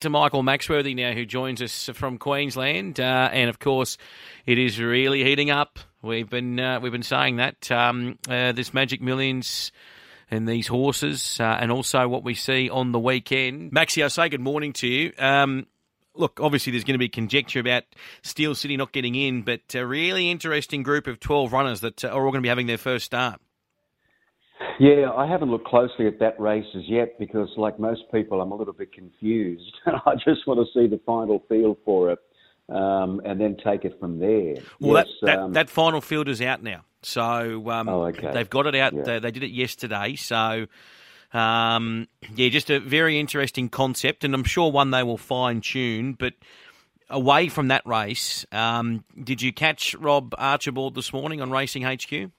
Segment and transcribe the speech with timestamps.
[0.00, 3.98] to Michael Maxworthy now, who joins us from Queensland, uh, and of course,
[4.46, 5.78] it is really heating up.
[6.02, 9.72] We've been uh, we've been saying that um, uh, this Magic Millions
[10.30, 13.72] and these horses, uh, and also what we see on the weekend.
[13.72, 15.12] Maxie, I say good morning to you.
[15.18, 15.66] Um,
[16.14, 17.84] look, obviously there's going to be conjecture about
[18.22, 22.08] Steel City not getting in, but a really interesting group of 12 runners that uh,
[22.08, 23.40] are all going to be having their first start.
[24.80, 28.52] Yeah, I haven't looked closely at that race as yet because, like most people, I'm
[28.52, 29.76] a little bit confused.
[29.86, 32.18] I just want to see the final field for it
[32.68, 34.56] um, and then take it from there.
[34.80, 36.84] Well, yes, that, that, um, that, final field is out now.
[37.02, 38.32] So um, oh, okay.
[38.32, 38.94] they've got it out.
[38.94, 39.02] Yeah.
[39.02, 40.16] They, they, did it yesterday.
[40.16, 40.66] So,
[41.32, 46.14] um, yeah, just a very interesting concept, and I'm sure one they will fine tune.
[46.14, 46.34] But
[47.08, 52.30] away from that race, um, did you catch Rob Archibald this morning on Racing HQ?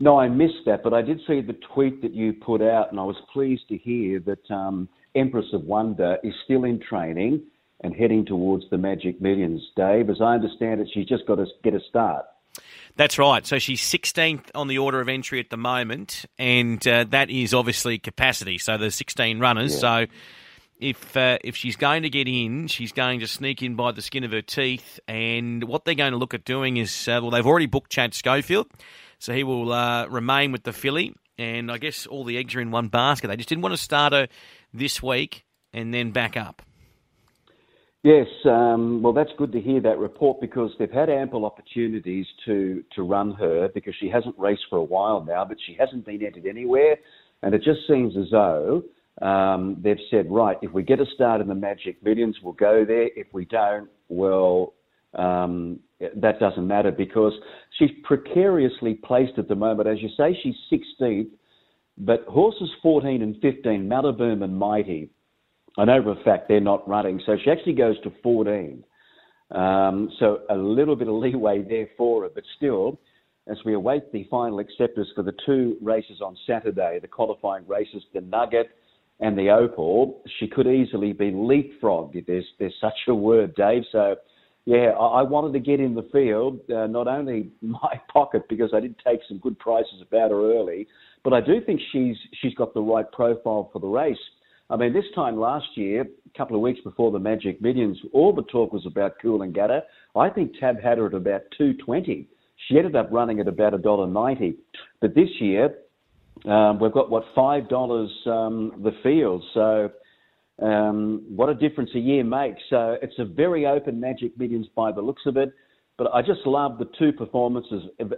[0.00, 2.98] No, I missed that, but I did see the tweet that you put out, and
[2.98, 7.42] I was pleased to hear that um, Empress of Wonder is still in training
[7.82, 9.60] and heading towards the Magic Millions.
[9.76, 12.24] Dave, as I understand it, she's just got to get a start.
[12.96, 13.46] That's right.
[13.46, 17.54] So she's 16th on the order of entry at the moment, and uh, that is
[17.54, 18.58] obviously capacity.
[18.58, 19.74] So there's 16 runners.
[19.74, 19.78] Yeah.
[19.78, 20.06] So
[20.78, 24.02] if uh, if she's going to get in, she's going to sneak in by the
[24.02, 25.00] skin of her teeth.
[25.08, 28.12] And what they're going to look at doing is, uh, well, they've already booked Chad
[28.14, 28.66] Schofield.
[29.22, 31.14] So he will uh, remain with the filly.
[31.38, 33.28] And I guess all the eggs are in one basket.
[33.28, 34.26] They just didn't want to start her
[34.74, 36.60] this week and then back up.
[38.02, 42.82] Yes, um, well, that's good to hear that report because they've had ample opportunities to
[42.96, 46.20] to run her because she hasn't raced for a while now, but she hasn't been
[46.20, 46.96] entered anywhere,
[47.42, 48.82] and it just seems as though
[49.20, 52.84] um, they've said, right, if we get a start in the Magic Millions, we'll go
[52.84, 53.08] there.
[53.14, 54.74] If we don't, well,
[55.14, 55.78] um,
[56.16, 57.32] that doesn't matter because
[57.78, 59.88] she's precariously placed at the moment.
[59.88, 60.54] As you say, she's
[61.00, 61.30] 16th,
[61.98, 65.10] but horses 14 and 15, Malibu and Mighty,
[65.78, 68.84] I know for a fact they're not running, so she actually goes to 14.
[69.50, 72.98] Um, so a little bit of leeway there for her, but still,
[73.48, 78.02] as we await the final acceptors for the two races on Saturday, the qualifying races,
[78.14, 78.70] the Nugget
[79.20, 83.82] and the Opal, she could easily be leapfrogged if there's there's such a word, Dave.
[83.92, 84.16] So
[84.64, 88.80] yeah, I, wanted to get in the field, uh, not only my pocket because I
[88.80, 90.86] did take some good prices about her early,
[91.24, 94.18] but I do think she's she's got the right profile for the race.
[94.70, 98.32] I mean, this time last year, a couple of weeks before the Magic Millions, all
[98.32, 99.82] the talk was about Coolangatta.
[100.16, 102.28] I think Tab had her at about two twenty.
[102.68, 104.56] She ended up running at about a dollar ninety.
[105.00, 105.74] But this year,
[106.44, 109.42] um, we've got what five dollars um, the field.
[109.54, 109.90] So
[110.60, 112.60] um, what a difference a year makes.
[112.70, 115.52] So it's a very open Magic Millions by the looks of it.
[115.98, 118.08] But I just love the two performances at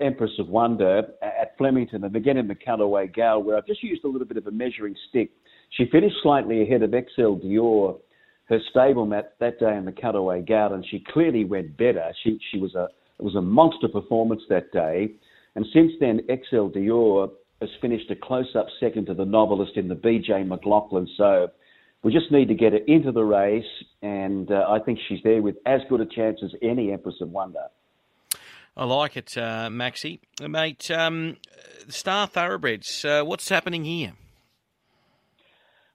[0.00, 4.04] Empress of Wonder at Flemington and again in the Calaway Gal, where I've just used
[4.04, 5.30] a little bit of a measuring stick.
[5.70, 7.98] She finished slightly ahead of XL Dior,
[8.48, 12.12] her stablemate that day in the Calaway Gal, and she clearly went better.
[12.22, 15.10] She she was a it was a monster performance that day,
[15.56, 17.30] and since then XL Dior
[17.60, 21.08] has finished a close-up second to the novelist in the BJ McLachlan.
[21.16, 21.48] So
[22.06, 23.64] we just need to get her into the race,
[24.00, 27.30] and uh, I think she's there with as good a chance as any Empress of
[27.30, 27.64] Wonder.
[28.76, 30.20] I like it, uh, Maxie.
[30.40, 31.36] Mate, um,
[31.88, 34.12] Star Thoroughbreds, uh, what's happening here?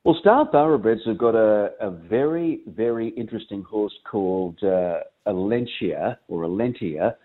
[0.04, 6.42] Well, Star Thoroughbreds have got a, a very, very interesting horse called uh, Alentia or
[6.42, 7.16] Alentia,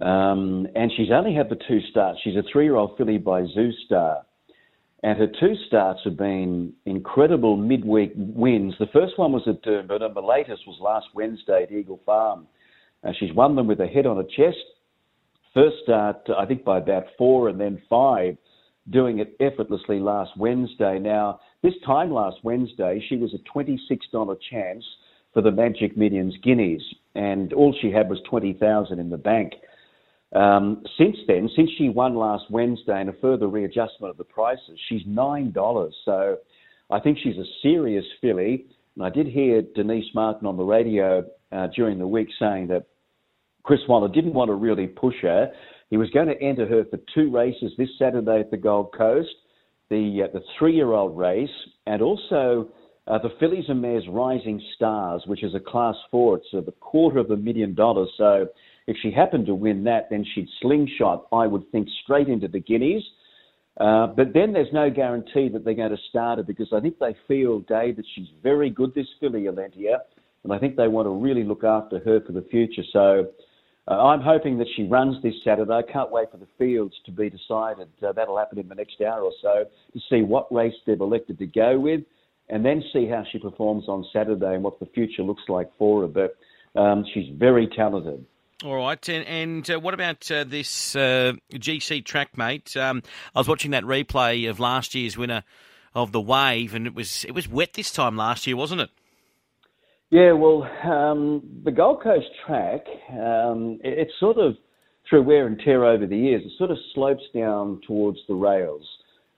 [0.00, 2.20] um, and she's only had the two starts.
[2.22, 4.22] She's a three-year-old filly by Zoustar.
[5.02, 8.74] And her two starts have been incredible midweek wins.
[8.78, 12.46] The first one was at Doomben, and the latest was last Wednesday at Eagle Farm.
[13.18, 14.58] She's won them with a head on her chest.
[15.54, 18.36] First start, I think, by about four and then five,
[18.90, 20.98] doing it effortlessly last Wednesday.
[20.98, 24.84] Now, this time last Wednesday, she was a $26 chance
[25.32, 26.82] for the Magic Millions Guineas,
[27.14, 29.54] and all she had was 20000 in the bank.
[30.32, 34.78] Um, since then, since she won last Wednesday and a further readjustment of the prices,
[34.88, 35.94] she's nine dollars.
[36.04, 36.38] So
[36.90, 38.66] I think she's a serious filly.
[38.96, 42.86] And I did hear Denise Martin on the radio uh, during the week saying that
[43.62, 45.52] Chris Waller didn't want to really push her.
[45.90, 49.34] He was going to enter her for two races this Saturday at the Gold Coast,
[49.90, 51.48] the uh, the three-year-old race,
[51.86, 52.68] and also
[53.08, 56.36] uh, the Fillies and Mares Rising Stars, which is a Class Four.
[56.36, 58.08] It's a quarter of a million dollars.
[58.16, 58.46] So
[58.90, 62.58] if she happened to win that, then she'd slingshot, I would think, straight into the
[62.58, 63.04] Guineas.
[63.78, 66.98] Uh, but then there's no guarantee that they're going to start her because I think
[66.98, 69.98] they feel, Dave, that she's very good, this filly, Alentia,
[70.42, 72.82] and I think they want to really look after her for the future.
[72.92, 73.28] So
[73.86, 75.72] uh, I'm hoping that she runs this Saturday.
[75.72, 77.86] I can't wait for the fields to be decided.
[78.04, 81.38] Uh, that'll happen in the next hour or so to see what race they've elected
[81.38, 82.00] to go with
[82.48, 86.02] and then see how she performs on Saturday and what the future looks like for
[86.02, 86.08] her.
[86.08, 86.36] But
[86.80, 88.26] um, she's very talented.
[88.62, 92.76] All right, and, and uh, what about uh, this uh, GC track, mate?
[92.76, 93.02] Um,
[93.34, 95.44] I was watching that replay of last year's winner
[95.94, 98.90] of the Wave, and it was it was wet this time last year, wasn't it?
[100.10, 104.56] Yeah, well, um, the Gold Coast track, um, it, it's sort of
[105.08, 108.86] through wear and tear over the years, it sort of slopes down towards the rails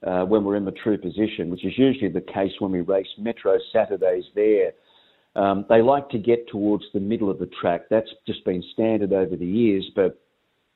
[0.05, 3.07] uh, when we're in the true position, which is usually the case when we race
[3.17, 4.73] Metro Saturdays there.
[5.35, 7.83] Um, they like to get towards the middle of the track.
[7.89, 10.19] That's just been standard over the years, but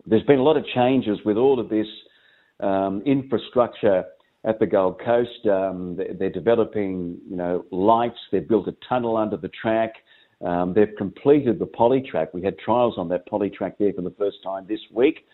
[0.05, 1.87] there's been a lot of changes with all of this
[2.59, 4.05] um, infrastructure
[4.45, 5.45] at the Gold Coast.
[5.45, 8.17] Um, they're developing, you know, lights.
[8.31, 9.93] They've built a tunnel under the track.
[10.45, 12.33] Um, they've completed the poly track.
[12.33, 15.25] We had trials on that poly track there for the first time this week.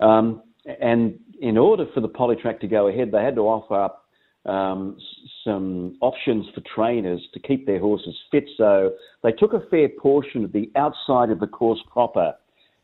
[0.00, 0.42] Um,
[0.80, 4.07] and in order for the poly track to go ahead, they had to offer up
[4.48, 4.98] um,
[5.44, 8.44] some options for trainers to keep their horses fit.
[8.56, 8.92] So
[9.22, 12.34] they took a fair portion of the outside of the course proper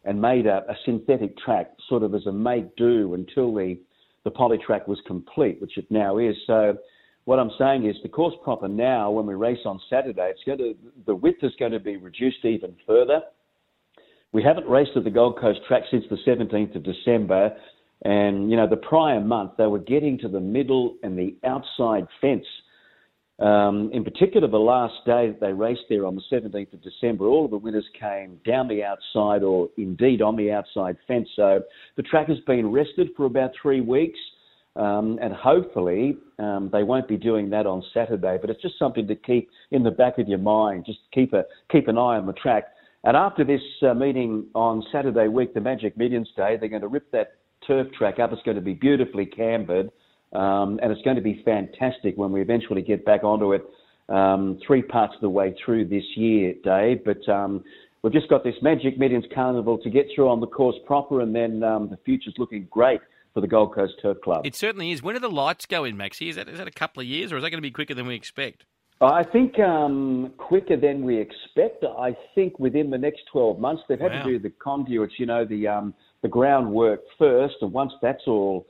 [0.05, 3.79] and made a, a synthetic track sort of as a make do until the
[4.25, 6.35] the poly track was complete, which it now is.
[6.47, 6.79] So
[7.27, 10.59] what I'm saying is the course proper now, when we race on Saturday, it's going
[10.59, 10.75] to
[11.07, 13.21] the width is going to be reduced even further.
[14.33, 17.57] We haven't raced at the Gold Coast track since the 17th of December,
[18.05, 22.07] and you know the prior month they were getting to the middle and the outside
[22.21, 22.47] fence
[23.41, 27.27] um, in particular, the last day that they raced there on the 17th of December,
[27.27, 31.29] all of the winners came down the outside or indeed on the outside fence.
[31.35, 31.61] So
[31.97, 34.19] the track has been rested for about three weeks.
[34.77, 39.07] Um, and hopefully um, they won't be doing that on Saturday, but it's just something
[39.07, 40.85] to keep in the back of your mind.
[40.85, 42.65] Just keep a keep an eye on the track.
[43.05, 46.89] And after this uh, meeting on Saturday week, the Magic Millions Day, they're going to
[46.89, 47.35] rip that
[47.67, 48.33] turf track up.
[48.33, 49.91] It's going to be beautifully cambered.
[50.33, 53.65] Um, and it's going to be fantastic when we eventually get back onto it
[54.09, 57.05] um, three parts of the way through this year, Dave.
[57.05, 57.63] But um,
[58.03, 61.35] we've just got this Magic Millions Carnival to get through on the course proper, and
[61.35, 63.01] then um, the future's looking great
[63.33, 64.45] for the Gold Coast Turf Club.
[64.45, 65.03] It certainly is.
[65.03, 66.29] When do the lights go in, Maxie?
[66.29, 67.95] Is that, is that a couple of years, or is that going to be quicker
[67.95, 68.65] than we expect?
[69.01, 71.85] I think um, quicker than we expect.
[71.85, 74.25] I think within the next 12 months, they've had wow.
[74.25, 78.67] to do the conduits, you know, the um, the groundwork first, and once that's all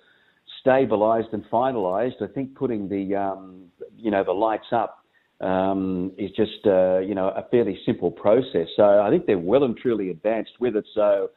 [0.66, 3.66] stabilised and finalised, I think putting the um,
[3.96, 5.06] you know the lights up
[5.40, 8.66] um, is just uh, you know a fairly simple process.
[8.76, 10.84] So I think they're well and truly advanced with it.
[10.96, 11.30] So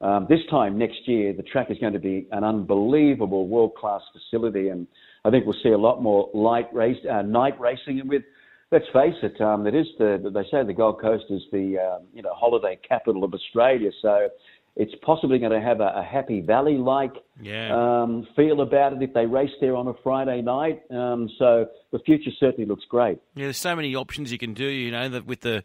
[0.00, 4.02] um, this time next year, the track is going to be an unbelievable world class
[4.12, 4.86] facility, and
[5.24, 7.98] I think we'll see a lot more light race, uh, night racing.
[7.98, 8.22] And with
[8.70, 12.06] let's face it, um, it is the they say the Gold Coast is the um,
[12.12, 13.90] you know holiday capital of Australia.
[14.00, 14.28] So
[14.76, 18.02] it's possibly going to have a, a Happy Valley like yeah.
[18.02, 20.82] um, feel about it if they race there on a Friday night.
[20.90, 23.18] Um, so the future certainly looks great.
[23.34, 24.66] Yeah, there's so many options you can do.
[24.66, 25.62] You know that with the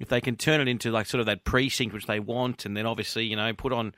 [0.00, 2.76] if they can turn it into like sort of that precinct which they want, and
[2.76, 3.94] then obviously you know put on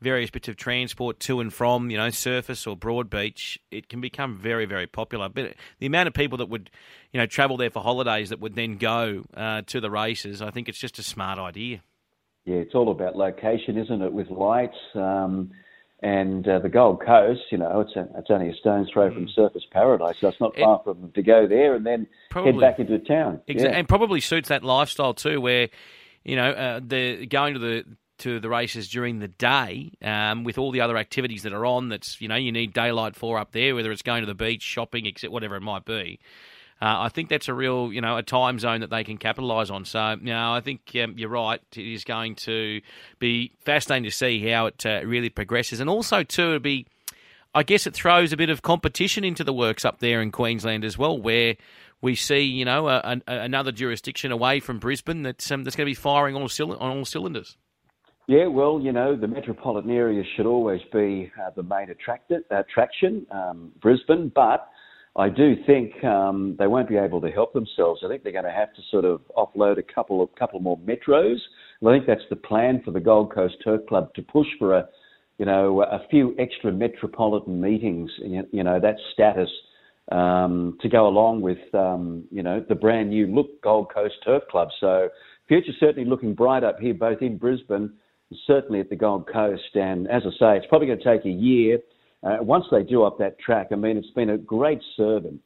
[0.00, 4.38] various bits of transport to and from you know Surfers or Broadbeach, it can become
[4.38, 5.28] very very popular.
[5.28, 6.70] But the amount of people that would
[7.12, 10.50] you know travel there for holidays that would then go uh, to the races, I
[10.50, 11.82] think it's just a smart idea
[12.44, 14.12] yeah, it's all about location, isn't it?
[14.12, 15.50] With lights um,
[16.02, 19.26] and uh, the Gold Coast, you know, it's a, it's only a stone's throw from
[19.26, 19.36] mm.
[19.36, 22.52] Surfers Paradise, so it's not far it, from them to go there and then probably,
[22.52, 23.40] head back into town.
[23.48, 23.70] Exa- yeah.
[23.70, 25.68] And probably suits that lifestyle too, where
[26.24, 27.84] you know uh, the going to the
[28.18, 31.90] to the races during the day um, with all the other activities that are on.
[31.90, 34.62] That's you know you need daylight for up there, whether it's going to the beach,
[34.62, 36.18] shopping, except whatever it might be.
[36.82, 39.70] Uh, I think that's a real, you know, a time zone that they can capitalise
[39.70, 39.84] on.
[39.84, 41.60] So, you know, I think um, you're right.
[41.76, 42.80] It is going to
[43.18, 46.86] be fascinating to see how it uh, really progresses, and also too, it'll be,
[47.54, 50.84] I guess, it throws a bit of competition into the works up there in Queensland
[50.84, 51.56] as well, where
[52.00, 55.86] we see, you know, a, a, another jurisdiction away from Brisbane that's um, that's going
[55.86, 57.58] to be firing on all, on all cylinders.
[58.26, 63.26] Yeah, well, you know, the metropolitan area should always be uh, the main attractor, attraction,
[63.32, 64.68] um, Brisbane, but
[65.20, 68.00] I do think um, they won't be able to help themselves.
[68.02, 70.78] I think they're going to have to sort of offload a couple of couple more
[70.78, 71.36] metros.
[71.86, 74.88] I think that's the plan for the Gold Coast Turf Club to push for a,
[75.36, 78.10] you know, a few extra metropolitan meetings.
[78.18, 79.50] You know, that status
[80.10, 84.44] um, to go along with, um, you know, the brand new look Gold Coast Turf
[84.50, 84.68] Club.
[84.80, 85.10] So
[85.48, 87.92] future certainly looking bright up here, both in Brisbane,
[88.30, 89.74] and certainly at the Gold Coast.
[89.74, 91.78] And as I say, it's probably going to take a year
[92.22, 95.40] uh, once they do up that track, I mean, it's been a great servant.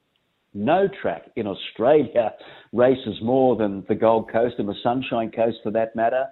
[0.54, 2.33] No track in Australia
[2.73, 6.26] races more than the Gold Coast and the Sunshine Coast for that matter.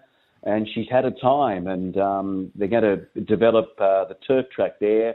[0.45, 2.83] And she's had a time, and um, they're going
[3.15, 5.15] to develop uh, the turf track there.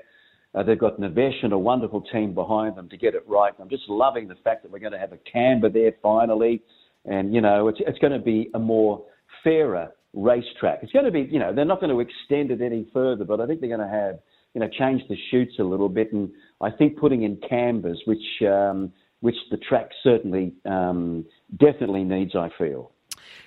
[0.55, 3.53] Uh, they've got Navesh and a wonderful team behind them to get it right.
[3.59, 6.63] I'm just loving the fact that we're going to have a camber there finally,
[7.05, 9.03] and you know it's it's going to be a more
[9.43, 10.79] fairer racetrack.
[10.81, 13.41] It's going to be you know they're not going to extend it any further, but
[13.41, 14.19] I think they're going to have
[14.57, 18.41] you know change the chutes a little bit, and I think putting in canvas, which
[18.41, 21.25] um, which the track certainly um,
[21.59, 22.35] definitely needs.
[22.35, 22.91] I feel.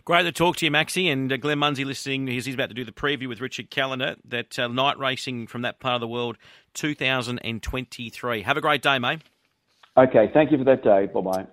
[0.05, 1.09] Great to talk to you, Maxie.
[1.09, 4.17] And uh, Glen Munsie listening, he's, he's about to do the preview with Richard Callander,
[4.25, 6.38] that uh, night racing from that part of the world
[6.75, 8.43] 2023.
[8.43, 9.21] Have a great day, mate.
[9.97, 11.12] Okay, thank you for that, Dave.
[11.12, 11.47] Bye bye.